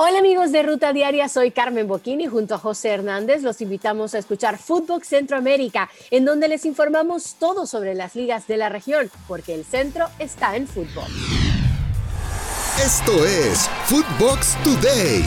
[0.00, 3.42] Hola amigos de Ruta Diaria, soy Carmen Boquini junto a José Hernández.
[3.42, 8.58] Los invitamos a escuchar Fútbol Centroamérica, en donde les informamos todo sobre las ligas de
[8.58, 11.10] la región, porque el centro está en fútbol.
[12.80, 15.24] Esto es Footbox Today.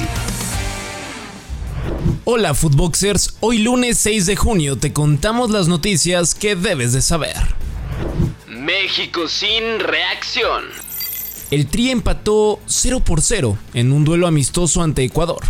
[2.24, 7.36] Hola Footboxers, hoy lunes 6 de junio te contamos las noticias que debes de saber.
[8.48, 10.64] México sin reacción.
[11.52, 15.42] El Tri empató 0 por 0 en un duelo amistoso ante Ecuador.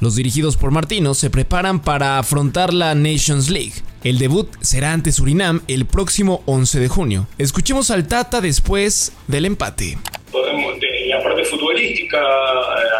[0.00, 3.72] Los dirigidos por Martino se preparan para afrontar la Nations League.
[4.04, 7.26] El debut será ante Surinam el próximo 11 de junio.
[7.38, 9.98] Escuchemos al Tata después del empate.
[10.32, 12.20] En la parte futbolística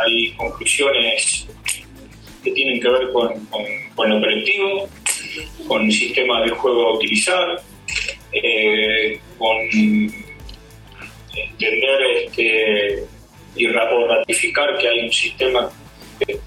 [0.04, 1.46] hay conclusiones
[2.42, 3.46] que tienen que ver con,
[3.94, 4.88] con, lo colectivo,
[5.68, 7.62] con el sistema de juego a utilizar,
[8.32, 10.21] eh, con
[11.62, 13.04] entender este,
[13.56, 15.70] y ratificar que hay un sistema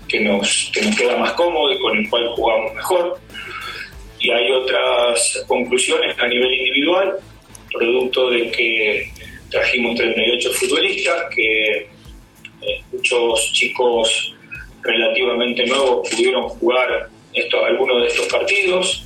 [0.08, 3.20] que, nos, nos queda más cómodo y con el cual jugamos mejor.
[4.20, 7.16] Y hay otras conclusiones a nivel individual,
[7.72, 9.12] producto de que
[9.50, 11.88] trajimos 38 futbolistas, que eh,
[12.92, 14.36] muchos chicos
[14.82, 19.06] relativamente nuevos pudieron jugar esto, algunos de estos partidos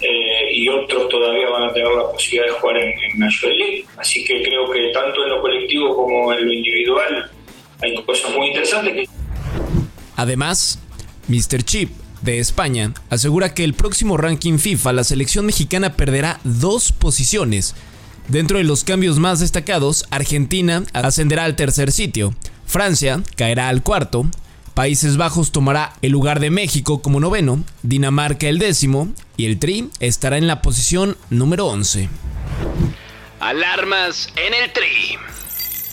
[0.00, 3.84] eh, y otros todavía van a tener la posibilidad de jugar en, en National League.
[3.96, 7.30] Así que creo que tanto en lo colectivo como en lo individual
[7.80, 9.08] hay cosas muy interesantes.
[10.16, 10.80] Además,
[11.28, 11.62] Mr.
[11.62, 11.90] Chip
[12.22, 17.74] de España asegura que el próximo ranking FIFA la selección mexicana perderá dos posiciones.
[18.28, 22.34] Dentro de los cambios más destacados, Argentina ascenderá al tercer sitio,
[22.66, 24.26] Francia caerá al cuarto,
[24.78, 29.90] Países Bajos tomará el lugar de México como noveno, Dinamarca el décimo y el Tri
[29.98, 32.08] estará en la posición número 11.
[33.40, 35.18] Alarmas en el Tri.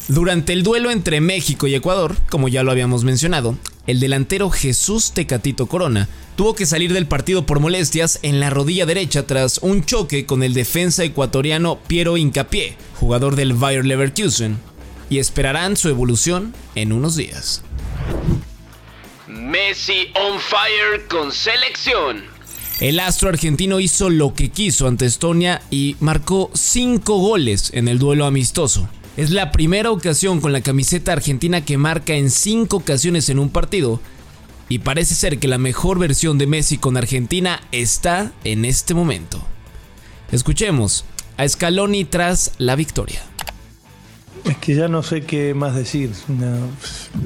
[0.08, 5.14] Durante el duelo entre México y Ecuador, como ya lo habíamos mencionado, el delantero Jesús
[5.14, 9.84] Tecatito Corona tuvo que salir del partido por molestias en la rodilla derecha tras un
[9.84, 14.60] choque con el defensa ecuatoriano Piero Incapié, jugador del Bayer Leverkusen,
[15.10, 17.64] y esperarán su evolución en unos días.
[19.56, 22.26] Messi on fire con selección.
[22.82, 27.98] El astro argentino hizo lo que quiso ante Estonia y marcó 5 goles en el
[27.98, 28.90] duelo amistoso.
[29.16, 33.50] Es la primera ocasión con la camiseta argentina que marca en 5 ocasiones en un
[33.50, 34.02] partido
[34.68, 39.42] y parece ser que la mejor versión de Messi con Argentina está en este momento.
[40.34, 41.06] Escuchemos
[41.38, 43.24] a Scaloni tras la victoria.
[44.44, 46.12] Es que ya no sé qué más decir,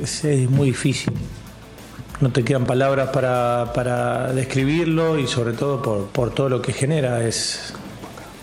[0.04, 1.14] es muy difícil
[2.22, 7.24] no te quedan palabras para, describirlo y sobre todo por, todo lo que genera.
[7.26, 7.74] Es,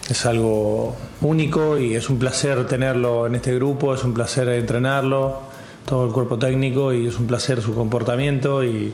[0.09, 5.43] es algo único y es un placer tenerlo en este grupo, es un placer entrenarlo,
[5.85, 8.93] todo el cuerpo técnico y es un placer su comportamiento y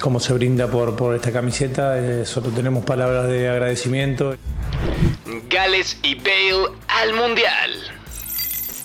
[0.00, 2.24] cómo se brinda por, por esta camiseta.
[2.24, 4.34] solo tenemos palabras de agradecimiento.
[5.48, 7.99] Gales y Bale al Mundial.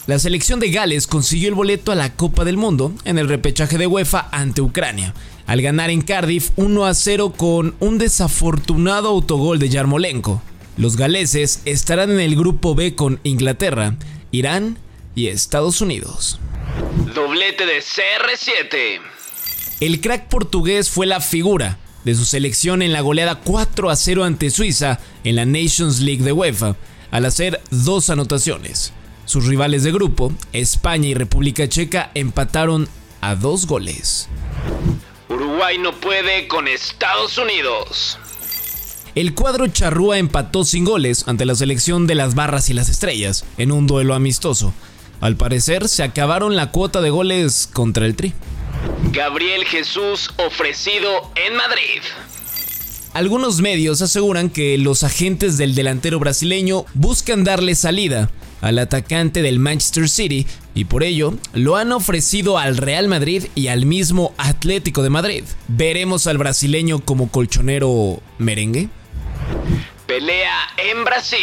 [0.07, 3.79] La selección de Gales consiguió el boleto a la Copa del Mundo en el repechaje
[3.79, 5.15] de UEFA ante Ucrania,
[5.47, 10.43] al ganar en Cardiff 1 a 0 con un desafortunado autogol de Yarmolenko.
[10.77, 13.95] Los galeses estarán en el grupo B con Inglaterra,
[14.29, 14.77] Irán
[15.15, 16.39] y Estados Unidos.
[17.15, 18.99] Doblete de CR7.
[19.79, 24.23] El crack portugués fue la figura de su selección en la goleada 4 a 0
[24.23, 26.75] ante Suiza en la Nations League de UEFA,
[27.09, 28.93] al hacer dos anotaciones.
[29.25, 32.87] Sus rivales de grupo, España y República Checa, empataron
[33.21, 34.29] a dos goles.
[35.29, 38.19] Uruguay no puede con Estados Unidos.
[39.15, 43.45] El cuadro charrúa empató sin goles ante la selección de las barras y las estrellas
[43.57, 44.73] en un duelo amistoso.
[45.21, 48.33] Al parecer se acabaron la cuota de goles contra el Tri.
[49.11, 52.01] Gabriel Jesús ofrecido en Madrid.
[53.15, 59.57] Algunos medios aseguran que los agentes del delantero brasileño buscan darle salida al atacante del
[59.57, 65.01] Manchester City y por ello lo han ofrecido al Real Madrid y al mismo Atlético
[65.01, 65.45] de Madrid.
[65.69, 68.89] ¿Veremos al brasileño como colchonero merengue?
[70.07, 71.39] Pelea en Brasil.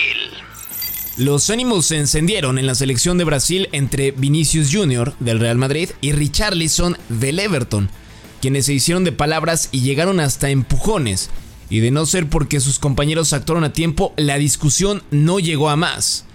[1.17, 5.15] Los ánimos se encendieron en la selección de Brasil entre Vinicius Jr.
[5.21, 7.89] del Real Madrid y Richarlison del Everton,
[8.43, 11.31] quienes se hicieron de palabras y llegaron hasta empujones.
[11.73, 15.77] Y de no ser porque sus compañeros actuaron a tiempo, la discusión no llegó a
[15.77, 16.27] más.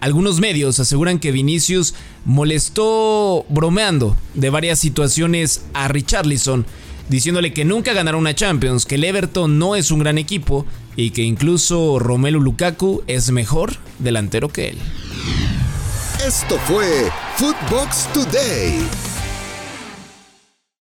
[0.00, 1.94] Algunos medios aseguran que Vinicius
[2.26, 6.66] molestó bromeando de varias situaciones a Richarlison,
[7.08, 10.66] diciéndole que nunca ganará una Champions, que el Everton no es un gran equipo
[10.96, 14.78] y que incluso Romelu Lukaku es mejor delantero que él.
[16.22, 19.13] Esto fue Footbox Today.